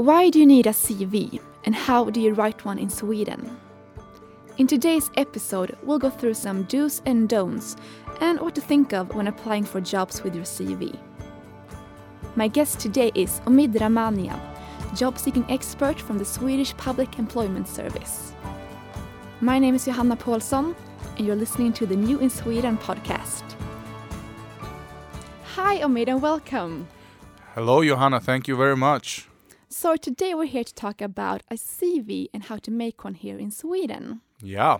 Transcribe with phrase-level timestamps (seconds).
[0.00, 3.60] Why do you need a CV and how do you write one in Sweden?
[4.56, 7.76] In today's episode, we'll go through some do's and don'ts
[8.22, 10.98] and what to think of when applying for jobs with your CV.
[12.34, 14.40] My guest today is Omid Ramanian,
[14.96, 18.32] job seeking expert from the Swedish Public Employment Service.
[19.42, 20.74] My name is Johanna Paulsson,
[21.18, 23.44] and you're listening to the New in Sweden podcast.
[25.56, 26.88] Hi, Omid, and welcome.
[27.54, 28.18] Hello, Johanna.
[28.18, 29.29] Thank you very much.
[29.72, 33.38] So today we're here to talk about a CV and how to make one here
[33.38, 34.20] in Sweden.
[34.42, 34.78] Yeah,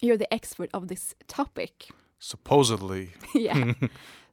[0.00, 1.88] You're the expert of this topic.
[2.18, 3.10] supposedly.
[3.34, 3.72] yeah.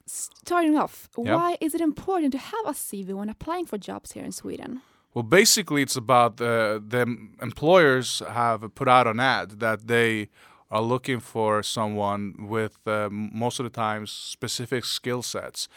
[0.05, 1.35] Starting off, Yeah.
[1.35, 4.81] why is it important to have a CV when applying for jobs here in Sweden?
[5.13, 7.05] Well, basically, it's about uh, the
[7.41, 10.29] employers have put out an ad that they
[10.69, 15.67] are looking for someone with uh, most of the times specific skill sets,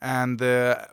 [0.00, 0.86] and the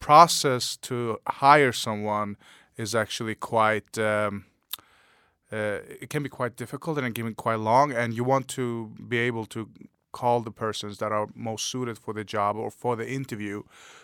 [0.00, 2.36] process to hire someone
[2.76, 3.98] is actually quite.
[3.98, 4.46] Um,
[5.50, 8.48] uh, it can be quite difficult and it can be quite long, and you want
[8.48, 9.68] to be able to
[10.12, 13.62] call the persons that are most suited for the job or for the interview,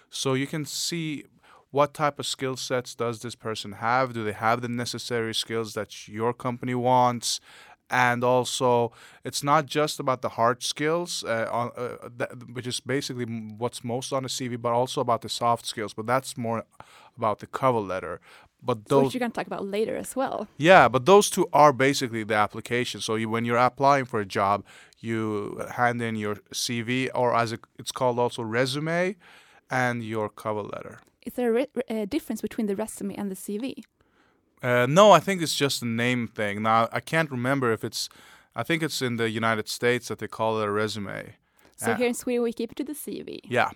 [0.09, 1.25] so you can see
[1.71, 4.13] what type of skill sets does this person have?
[4.13, 7.41] Do they have the necessary skills that your company wants?
[7.91, 8.93] And also,
[9.25, 13.85] it's not just about the hard skills, uh, on, uh, that, which is basically what's
[13.85, 15.93] most on the CV, but also about the soft skills.
[15.93, 16.65] But that's more
[17.17, 18.21] about the cover letter.
[18.63, 20.49] But those which you're going to talk about later as well.
[20.57, 23.01] yeah, but those two are basically the application.
[23.03, 24.65] So you, when you're applying for a job,
[25.01, 29.17] you hand in your CV, or as it, it's called also resume,
[29.71, 31.01] and your cover letter.
[31.27, 33.85] Is there a a difference between the resume and the CV?
[34.65, 36.63] Uh, no, I think it's just a name thing.
[36.63, 38.09] Now I can't remember if it's.
[38.57, 41.35] I think it's in the United States that they call it a resume.
[41.77, 41.97] So Ah.
[41.97, 43.41] here in Sweden, we keep it to the CV.
[43.45, 43.71] Yeah,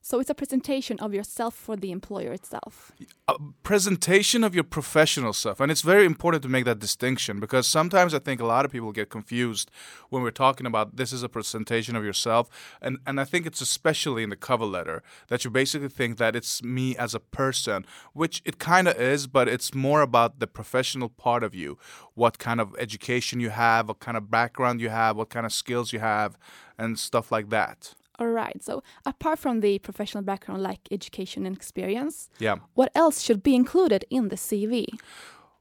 [0.00, 2.92] So it's a presentation of yourself for the employer itself.
[3.26, 5.60] a presentation of your professional self.
[5.60, 8.72] and it's very important to make that distinction because sometimes I think a lot of
[8.72, 9.70] people get confused
[10.08, 12.48] when we're talking about this is a presentation of yourself,
[12.80, 16.34] and and I think it's especially in the cover letter that you basically think that
[16.34, 17.84] it's me as a person,
[18.14, 21.78] which it kind of is, but it's more about the professional part of you,
[22.14, 25.52] what kind of education you have, what kind of background you have, what kind of
[25.52, 26.38] skills you have,
[26.78, 27.94] and stuff like that.
[28.18, 28.62] All right.
[28.62, 32.56] So apart from the professional background like education and experience, Yeah.
[32.74, 34.86] what else should be included in the CV?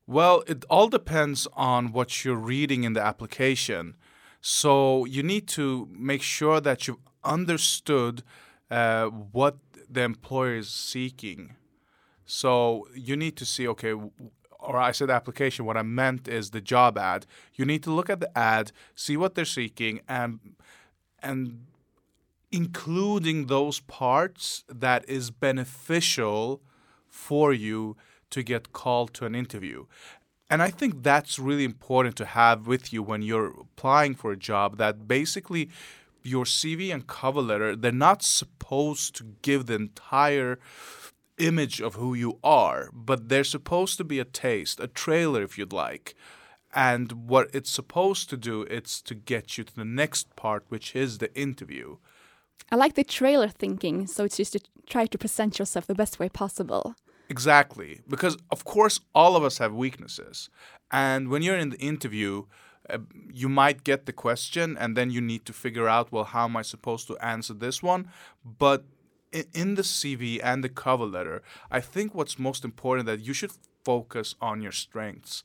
[0.07, 3.95] Well, it all depends on what you're reading in the application.
[4.41, 8.23] So you need to make sure that you've understood
[8.71, 9.57] uh, what
[9.89, 11.55] the employer is seeking.
[12.25, 13.93] So you need to see, okay,
[14.59, 17.25] or I said application, what I meant is the job ad.
[17.55, 20.39] You need to look at the ad, see what they're seeking, and
[21.21, 21.65] and
[22.51, 26.61] including those parts that is beneficial
[27.09, 27.97] for you
[28.29, 29.85] to get called to an interview.
[30.49, 34.37] And I think that's really important to have with you when you're applying for a
[34.37, 35.69] job that basically
[36.23, 40.59] your CV and cover letter, they're not supposed to give the entire
[41.37, 45.57] image of who you are, but they're supposed to be a taste, a trailer if
[45.57, 46.15] you'd like.
[46.73, 50.95] And what it's supposed to do, it's to get you to the next part, which
[50.95, 51.97] is the interview.
[52.71, 56.19] I like the trailer thinking, so it's just to try to present yourself the best
[56.19, 56.95] way possible.
[57.29, 58.01] Exactly.
[58.07, 60.49] Because, of course, all of us have weaknesses.
[60.91, 62.45] And when you're in the interview,
[62.89, 62.99] uh,
[63.33, 66.55] you might get the question and then you need to figure out, well, how am
[66.55, 68.09] I supposed to answer this one?
[68.45, 68.85] But
[69.31, 73.33] in, in the CV and the cover letter, I think what's most important that you
[73.33, 73.51] should
[73.83, 75.43] focus on your strengths.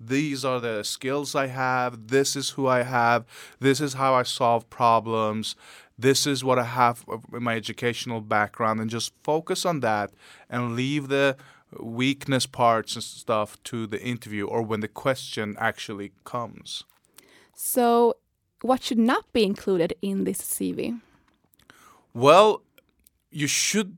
[0.00, 2.08] These are the skills I have.
[2.08, 3.24] This is who I have.
[3.60, 5.56] This is how I solve problems.
[5.98, 10.10] This is what I have in my educational background, and just focus on that
[10.50, 11.36] and leave the
[11.78, 16.84] weakness parts and stuff to the interview or when the question actually comes.
[17.54, 18.16] So,
[18.62, 21.00] what should not be included in this CV?
[22.12, 22.62] Well,
[23.30, 23.96] you should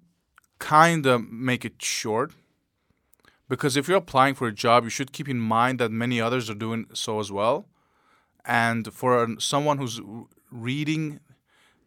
[0.58, 2.32] kind of make it short
[3.48, 6.50] because if you're applying for a job, you should keep in mind that many others
[6.50, 7.66] are doing so as well.
[8.44, 10.00] And for someone who's
[10.50, 11.20] reading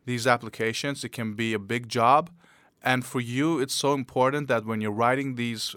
[0.05, 2.29] these applications, it can be a big job.
[2.81, 5.75] And for you, it's so important that when you're writing these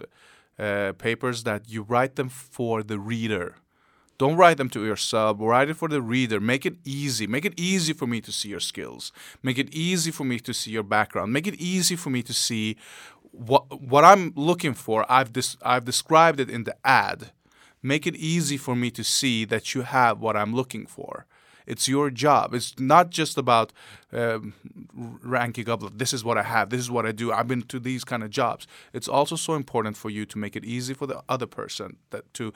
[0.58, 3.56] uh, papers, that you write them for the reader.
[4.18, 5.38] Don't write them to yourself.
[5.40, 6.38] Write it for the reader.
[6.38, 7.26] Make it easy.
[7.26, 9.10] Make it easy for me to see your skills.
[9.42, 11.32] Make it easy for me to see your background.
[11.32, 12.76] Make it easy for me to see
[13.32, 15.04] what what I'm looking for.
[15.10, 17.32] I've des- I've described it in the ad.
[17.82, 21.26] Make it easy for me to see that you have what I'm looking for.
[21.66, 22.54] It's your job.
[22.54, 23.72] It's not just about
[24.12, 24.54] um,
[25.22, 25.82] ranking up.
[25.96, 26.70] This is what I have.
[26.70, 27.32] This is what I do.
[27.32, 28.66] I've been to these kind of jobs.
[28.92, 32.32] It's also so important for you to make it easy for the other person that
[32.34, 32.52] to,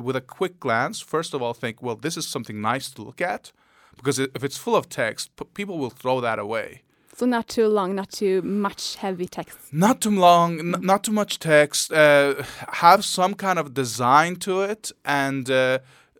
[0.00, 3.20] with a quick glance, first of all, think, well, this is something nice to look
[3.20, 3.52] at,
[3.96, 6.82] because if it's full of text, people will throw that away.
[7.16, 9.56] So not too long, not too much heavy text.
[9.72, 11.92] Not too long, not too much text.
[11.92, 15.78] Uh, have some kind of design to it, and uh,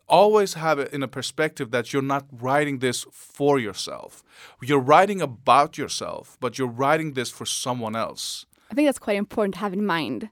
[0.09, 4.23] always have it in a perspective that you're not writing this for yourself.
[4.63, 8.47] You're writing about yourself, but you're writing this for someone else.
[8.71, 10.31] I think that's quite important to have in mind.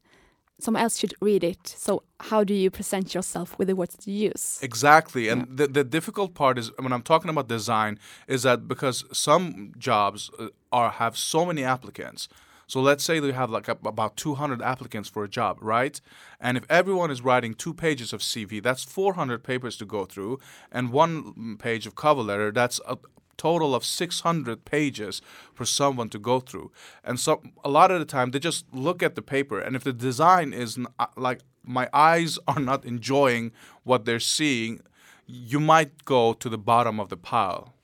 [0.63, 1.67] Someone else should read it.
[1.67, 4.61] So, how do you present yourself with the words that you use?
[4.63, 5.29] Exactly.
[5.29, 5.55] And yeah.
[5.59, 7.99] the, the difficult part is when I'm talking about design,
[8.29, 12.29] is that because some jobs uh, are have so many applicants,
[12.69, 16.01] so let's say they have like a, about 200 applicants for a job, right?
[16.41, 20.39] And if everyone is writing two pages of CV, that's 400 papers to go through,
[20.71, 22.97] and one page of cover letter, that's a
[23.37, 25.23] total of 600 pages
[25.55, 26.71] for someone to go through.
[27.05, 29.85] And so a lot of the time they just look at the paper, and if
[29.85, 33.53] the design is uh, like my eyes are not enjoying
[33.85, 34.81] what they're seeing,
[35.27, 37.75] you might go to the bottom of the pile.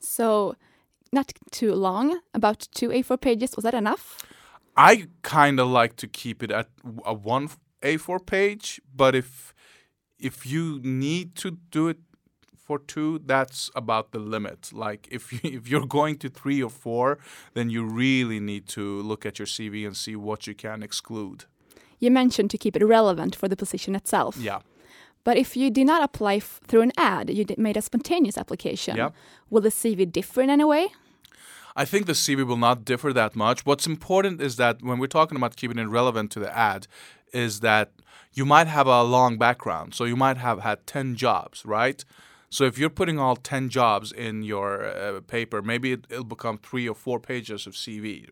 [0.00, 0.56] So
[1.12, 3.54] not too long, about two A4 pages.
[3.56, 4.18] Was that enough?
[4.76, 6.68] I kind of like to keep it at
[7.04, 7.50] a one
[7.82, 9.54] A4 page, but if
[10.18, 11.98] if you need to do it
[12.64, 14.70] for two, that's about the limit.
[14.72, 17.18] Like if you, if you're going to three or four,
[17.54, 21.44] then you really need to look at your CV and see what you can exclude.
[21.98, 24.36] You mentioned to keep it relevant for the position itself.
[24.36, 24.60] Yeah.
[25.24, 28.96] But if you did not apply through an ad, you made a spontaneous application.
[28.96, 29.10] Yeah.
[29.50, 30.88] Will the CV differ in any way?
[31.76, 33.64] I think the CV will not differ that much.
[33.64, 36.86] What's important is that when we're talking about keeping it relevant to the ad,
[37.32, 37.92] is that
[38.34, 39.94] you might have a long background.
[39.94, 42.04] So you might have had 10 jobs, right?
[42.52, 46.58] So if you're putting all 10 jobs in your uh, paper, maybe it, will become
[46.58, 48.28] three or four pages of CV.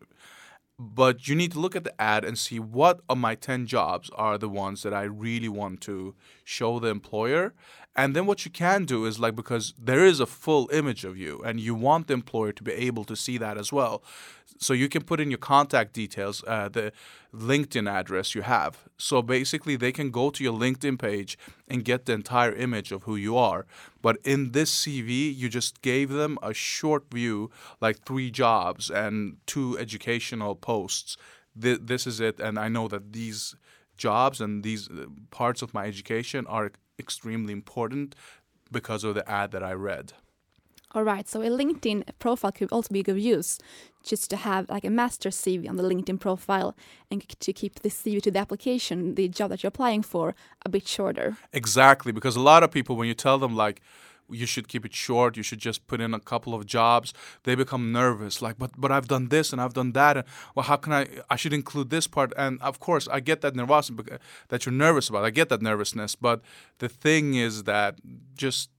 [0.77, 4.11] But you need to look at the ad and see what of my 10 jobs
[4.13, 6.13] are the ones that I really want to
[6.43, 7.55] show the employer
[7.95, 11.17] and then what you can do is like because there is a full image of
[11.17, 14.01] you and you want the employer to be able to see that as well.
[14.61, 16.93] So you can put in your contact details, uh, the
[17.33, 18.77] LinkedIn address you have.
[18.95, 21.35] So basically, they can go to your LinkedIn page
[21.67, 23.65] and get the entire image of who you are.
[24.03, 27.49] But in this CV, you just gave them a short view,
[27.81, 31.17] like three jobs and two educational posts.
[31.59, 32.39] Th- this is it.
[32.39, 33.55] And I know that these
[33.97, 38.13] jobs and these uh, parts of my education are extremely important
[38.71, 40.13] because of the ad that I read.
[40.93, 43.57] All right, so a LinkedIn profile could also be good use
[44.03, 46.75] just to have like a master CV on the LinkedIn profile
[47.09, 50.69] and to keep the CV to the application, the job that you're applying for, a
[50.69, 51.37] bit shorter.
[51.53, 53.81] Exactly, because a lot of people, when you tell them like,
[54.31, 55.37] you should keep it short.
[55.37, 57.13] You should just put in a couple of jobs.
[57.43, 60.25] They become nervous, like, but but I've done this and I've done that, and
[60.55, 61.07] well, how can I?
[61.29, 62.33] I should include this part.
[62.37, 65.25] And of course, I get that nervousness that you're nervous about.
[65.25, 66.41] I get that nervousness, but
[66.79, 67.99] the thing is that
[68.35, 68.69] just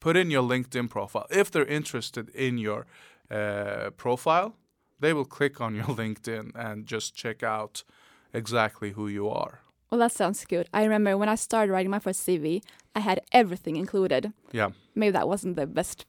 [0.00, 1.26] put in your LinkedIn profile.
[1.30, 2.86] If they're interested in your
[3.30, 4.56] uh, profile,
[5.00, 7.82] they will click on your LinkedIn and just check out
[8.32, 9.60] exactly who you are.
[9.90, 10.68] Well, that sounds good.
[10.72, 12.62] I remember when I started writing my first CV,
[12.94, 14.32] I had everything included.
[14.52, 14.70] Yeah.
[14.94, 16.06] Maybe that wasn't the best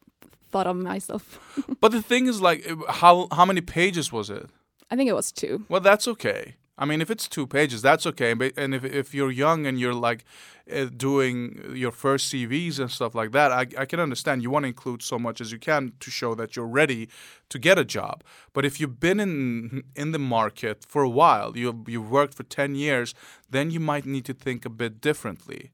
[0.52, 1.40] thought of myself.
[1.80, 4.48] but the thing is, like, how how many pages was it?
[4.92, 5.66] I think it was two.
[5.70, 6.56] Well, that's okay.
[6.82, 8.32] I mean, if it's two pages, that's okay.
[8.32, 10.26] And if if you're young and you're like
[10.70, 11.36] uh, doing
[11.76, 14.42] your first CVs and stuff like that, I, I can understand.
[14.42, 17.08] You want to include so much as you can to show that you're ready
[17.50, 18.24] to get a job.
[18.52, 22.44] But if you've been in in the market for a while, you you've worked for
[22.44, 23.14] ten years,
[23.48, 25.70] then you might need to think a bit differently.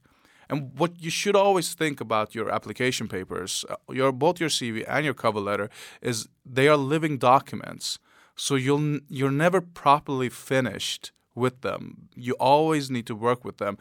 [0.50, 4.84] And what you should always think about your application papers, uh, your both your CV
[4.88, 5.70] and your cover letter,
[6.02, 8.00] is they are living documents.
[8.38, 12.10] So you'll you're never properly finished with them.
[12.15, 13.77] You always need to work with them.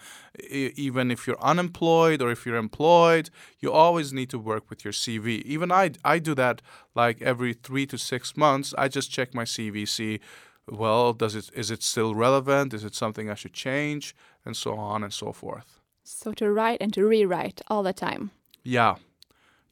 [0.50, 4.92] Even if you're unemployed or if you're employed, you always need to work with your
[4.92, 5.42] CV.
[5.42, 6.62] Even I I do that
[6.94, 8.74] like every 3 to 6 months.
[8.76, 10.20] I just check my CV see
[10.68, 12.74] well, does it is it still relevant?
[12.74, 14.14] Is it something I should change
[14.46, 15.80] and so on and so forth.
[16.04, 18.30] So to write and to rewrite all the time.
[18.62, 18.94] Yeah,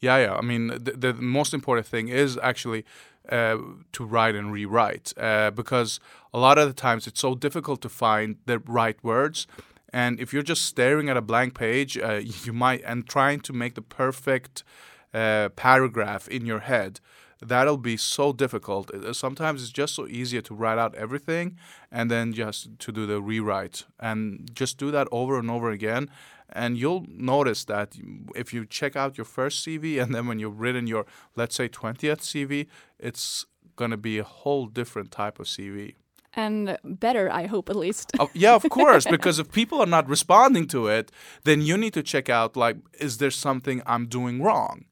[0.00, 0.34] yeah, yeah.
[0.34, 2.84] I mean, the, the most important thing is actually
[3.28, 3.58] uh,
[3.92, 6.00] to write and rewrite uh, because
[6.32, 9.46] a lot of the times it's so difficult to find the right words.
[9.92, 13.52] And if you're just staring at a blank page, uh, you might and trying to
[13.52, 14.64] make the perfect
[15.12, 17.00] uh, paragraph in your head,
[17.40, 18.92] that'll be so difficult.
[18.92, 21.56] Uh, Sometimes it's just so easier to write out everything
[21.92, 26.10] and then just to do the rewrite and just do that over and over again.
[26.54, 27.96] And you'll notice that
[28.34, 31.06] if you check out your first CV and then when you've written your,
[31.36, 32.66] let's say, 20th CV,
[32.98, 33.44] it's
[33.76, 35.94] going to be a whole different type of CV.
[36.36, 38.10] And better, I hope at least.
[38.18, 41.12] Oh, yeah, of course, because if people are not responding to it,
[41.44, 44.86] then you need to check out like, is there something I'm doing wrong?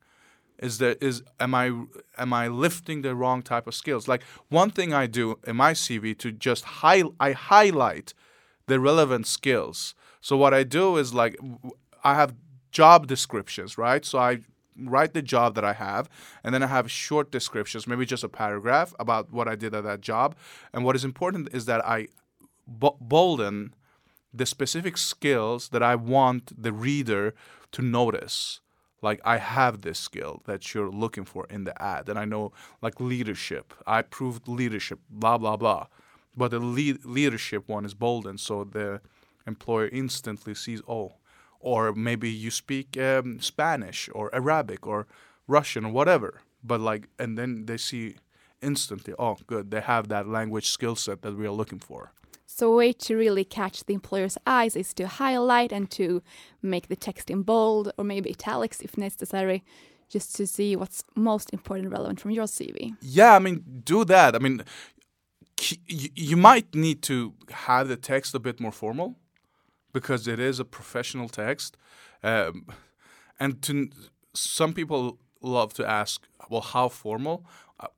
[0.62, 1.72] Is there is am I
[2.16, 4.06] am I lifting the wrong type of skills?
[4.06, 8.14] Like one thing I do in my CV to just high I highlight
[8.68, 9.96] the relevant skills.
[10.22, 11.36] So what I do is like
[12.02, 12.34] I have
[12.70, 14.04] job descriptions, right?
[14.04, 14.38] So I
[14.78, 16.08] write the job that I have,
[16.42, 19.84] and then I have short descriptions, maybe just a paragraph about what I did at
[19.84, 20.34] that job.
[20.72, 22.08] And what is important is that I
[22.66, 23.74] bolden
[24.32, 27.34] the specific skills that I want the reader
[27.72, 28.60] to notice.
[29.02, 32.52] Like I have this skill that you're looking for in the ad, and I know
[32.80, 33.74] like leadership.
[33.86, 35.88] I proved leadership, blah blah blah.
[36.36, 39.00] But the lead- leadership one is bolden, so the
[39.46, 41.14] employer instantly sees, oh,
[41.60, 45.06] or maybe you speak um, Spanish or Arabic or
[45.46, 46.40] Russian or whatever.
[46.62, 48.16] But like, and then they see
[48.60, 52.12] instantly, oh, good, they have that language skill set that we are looking for.
[52.46, 56.22] So a way to really catch the employer's eyes is to highlight and to
[56.60, 59.64] make the text in bold or maybe italics if necessary,
[60.08, 62.94] just to see what's most important and relevant from your CV.
[63.00, 64.34] Yeah, I mean, do that.
[64.36, 64.62] I mean,
[65.86, 69.16] you, you might need to have the text a bit more formal
[69.92, 71.76] because it is a professional text.
[72.22, 72.66] Um,
[73.38, 73.90] and to
[74.34, 77.44] some people love to ask, well, how formal?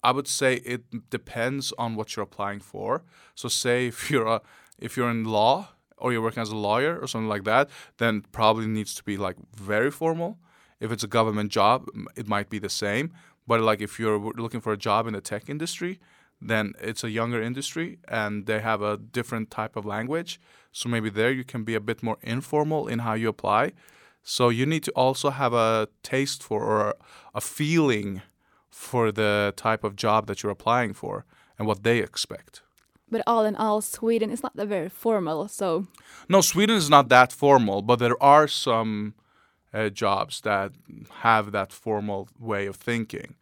[0.03, 3.03] I- would say it depends on what you're applying for.
[3.35, 4.41] So, say if you're a,
[4.79, 8.23] if you're in law or you're working as a lawyer or something like that, then
[8.33, 10.39] probably needs to be like very formal.
[10.81, 11.87] If it's a government job,
[12.17, 13.13] it might be the same.
[13.47, 16.01] But like if you're looking for a job in the tech industry,
[16.49, 20.41] then it's a younger industry and they have a different type of language.
[20.73, 23.73] So maybe there you can be a bit more informal in how you apply.
[24.23, 26.95] So you need to also have a taste for or
[27.35, 28.23] a feeling
[28.71, 31.25] for the type of job that you're applying for
[31.59, 32.63] and what they expect.
[33.11, 35.49] But all in all, Sweden is not that very formal.
[35.49, 35.87] So
[36.29, 39.15] No, Sweden is not that formal, but there are some
[39.73, 40.73] uh, jobs that
[41.21, 43.35] have that formal way of thinking,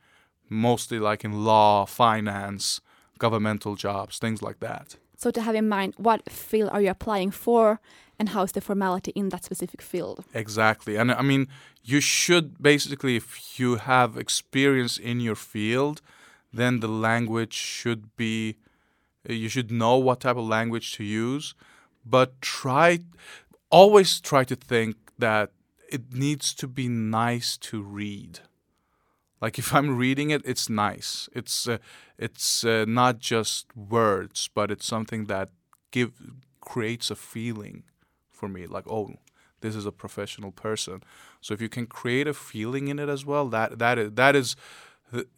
[0.48, 2.80] mostly like in law, finance,
[3.24, 4.86] governmental jobs, things like that.
[5.22, 7.64] so to have in mind what field are you applying for
[8.18, 10.24] and how is the formality in that specific field.
[10.44, 10.94] Exactly.
[11.00, 11.48] And I mean,
[11.92, 15.96] you should basically, if you have experience in your field,
[16.52, 18.36] then the language should be,
[19.28, 21.54] uh, you should know what type of language to use.
[22.04, 23.00] But try,
[23.70, 25.50] always try to think that
[25.96, 28.40] it needs to be nice to read.
[29.42, 31.28] Like if I'm reading it, it's nice.
[31.34, 31.78] It's uh,
[32.18, 35.48] it's uh, not just words, but it's something that
[35.90, 36.10] give
[36.60, 37.82] creates a feeling
[38.30, 38.66] for me.
[38.66, 39.10] Like oh,
[39.60, 41.02] this is a professional person.
[41.40, 44.36] So if you can create a feeling in it as well, that that is that
[44.36, 44.56] is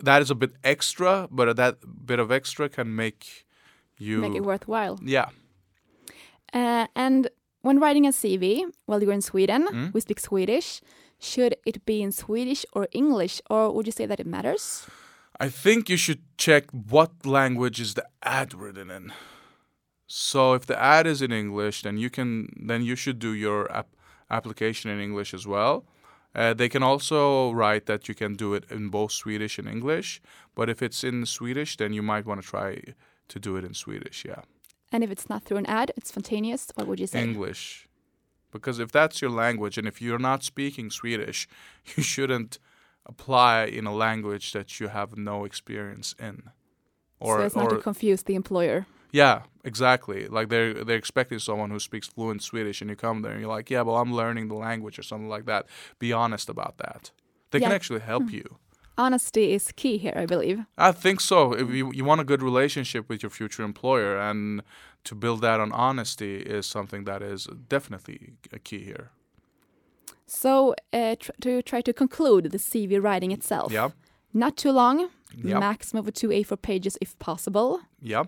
[0.05, 3.47] that is a bit extra, but that bit of extra can make
[3.99, 4.99] you Make it worthwhile.
[5.03, 5.29] yeah
[6.53, 7.29] Uh, and
[7.63, 9.93] when writing a CV, while you're in Sweden, Mm.
[9.95, 10.81] we speak Swedish.
[11.19, 14.87] Should it be in Swedish or English, or would you say that it matters?
[15.41, 19.13] I think you should check what language is the ad written in.
[20.07, 23.71] So if the ad is in English, then you can then you should do your
[23.73, 23.97] app-
[24.31, 25.85] application in English as well.
[26.35, 30.21] Uh, they can also write that you can do it in both Swedish and English,
[30.55, 32.81] but if it's in Swedish, then you might want to try
[33.29, 34.25] to do it in Swedish.
[34.25, 34.43] Yeah,
[34.93, 36.71] And if it's not through an ad, it's spontaneous.
[36.75, 37.23] What would you say?
[37.23, 37.89] English,
[38.55, 41.47] because if that's your language, and if you're not speaking Swedish,
[41.97, 42.59] you shouldn't
[43.05, 46.45] apply in a language that you have no experience in.
[47.21, 48.87] so it's not to confuse the employer.
[49.13, 50.27] Yeah, exactly.
[50.29, 53.51] Like they're they're expecting someone who speaks fluent Swedish, and you come there and you're
[53.51, 55.67] like, yeah, well, I'm learning the language or something like that.
[55.99, 57.11] Be honest about that.
[57.51, 58.37] They can actually help hmm.
[58.37, 58.59] you.
[58.97, 60.65] Honesty is key here, I believe.
[60.79, 61.53] I think so.
[61.53, 64.63] If you you want a good relationship with your future employer, and
[65.05, 68.19] to build that on honesty is something that is definitely
[68.53, 69.11] a key here.
[70.27, 73.73] So uh, tr- to try to conclude the CV writing itself.
[73.73, 73.91] Yeah,
[74.33, 75.11] Not too long,
[75.45, 75.59] Yeah.
[75.61, 78.25] maximum of two A4 pages if possible, yeah,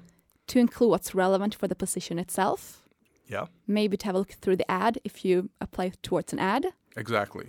[0.46, 2.82] to include what's relevant for the position itself.
[3.28, 6.66] yeah, Maybe to have a look through the ad if you apply towards an ad.
[6.96, 7.46] exactly.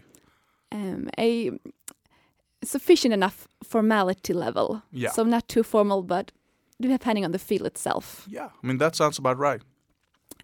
[0.72, 1.52] Um, a
[2.64, 4.82] sufficient enough formality level.
[4.92, 5.12] Yeah.
[5.12, 6.32] So not too formal, but
[6.80, 8.26] depending on the field itself.
[8.30, 9.62] Yeah, I mean that sounds about right.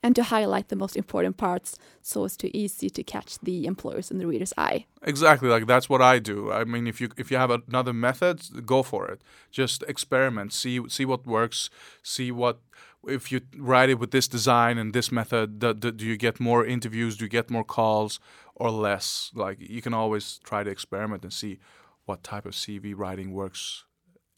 [0.04, 4.12] and to highlight the most important parts so as to easy to catch the employers
[4.12, 4.86] and the reader's eye.
[5.02, 6.52] Exactly, like that's what I do.
[6.52, 9.22] I mean, if you if you have another method, go for it.
[9.52, 11.70] Just experiment, see see what works,
[12.04, 12.60] see what
[13.08, 16.66] if you write it with this design and this method, do, do you get more
[16.66, 17.18] interviews?
[17.18, 18.20] Do you get more calls
[18.56, 19.32] or less?
[19.34, 21.60] Like you can always try to experiment and see
[22.06, 23.86] what type of CV writing works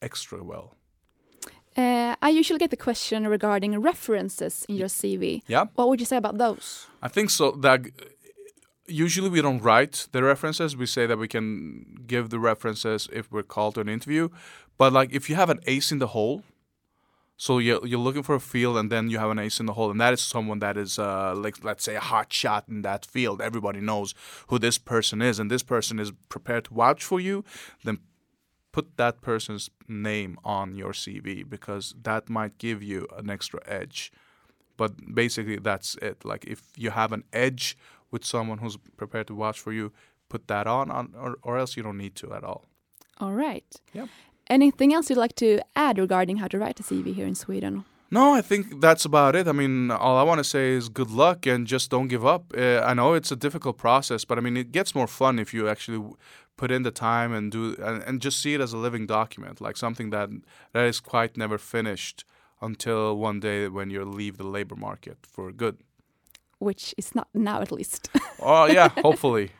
[0.01, 0.75] extra well.
[1.77, 5.41] Uh, I usually get the question regarding references in your CV.
[5.48, 5.65] Yeah.
[5.75, 6.88] What would you say about those?
[7.01, 7.51] I think so.
[7.51, 7.81] That
[8.88, 10.77] usually we don't write the references.
[10.77, 14.29] We say that we can give the references if we're called to an interview.
[14.77, 16.43] But like if you have an ace in the hole,
[17.38, 19.74] so you're you're looking for a field, and then you have an ace in the
[19.74, 22.82] hole, and that is someone that is uh, like let's say a hot shot in
[22.84, 23.42] that field.
[23.42, 24.13] Everybody knows
[24.48, 27.44] who this person is, and this person is prepared to vouch for you.
[27.84, 28.00] Then
[28.72, 34.12] put that person's name on your CV because that might give you an extra edge.
[34.77, 36.25] But basically, that's it.
[36.25, 37.77] Like if you have an edge
[38.12, 39.92] with someone who's prepared to watch for you,
[40.30, 42.65] put that on, on or, or else you don't need to at all.
[43.20, 43.65] All right.
[43.94, 44.08] Yeah.
[44.50, 47.84] Anything else you'd like to add regarding how to write a CV here in Sweden?
[48.12, 49.48] No, I think that's about it.
[49.48, 52.54] I mean, all I want to say is good luck and just don't give up.
[52.56, 55.54] Uh, I know it's a difficult process, but I mean, it gets more fun if
[55.54, 56.04] you actually
[56.56, 59.60] put in the time and do and, and just see it as a living document,
[59.60, 60.30] like something that
[60.74, 62.24] that is quite never finished
[62.62, 65.78] until one day when you leave the labor market for good.
[66.60, 68.10] Which is not now, at least.
[68.40, 69.52] oh yeah, hopefully.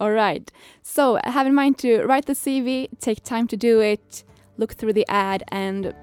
[0.00, 0.50] All right.
[0.82, 4.24] So have in mind to write the CV, take time to do it,
[4.58, 5.94] look through the ad, and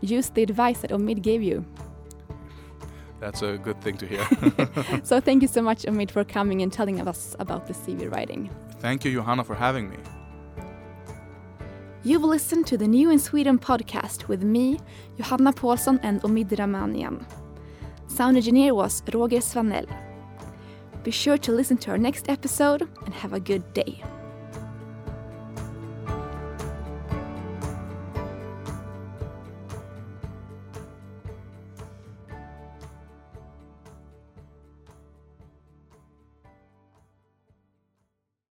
[0.00, 1.64] use the advice that Omid gave you.
[3.20, 4.26] That's a good thing to hear.
[5.04, 8.50] so thank you so much, Omid, for coming and telling us about the CV writing.
[8.80, 9.96] Thank you, Johanna, for having me.
[12.02, 14.80] You've listened to the New in Sweden podcast with me,
[15.18, 17.24] Johanna Paulsson, and Omid Ramanian.
[18.08, 19.86] Sound engineer was Roger Svanell.
[21.02, 24.02] Be sure to listen to our next episode and have a good day.